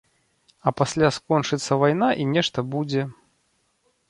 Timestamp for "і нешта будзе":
2.25-3.01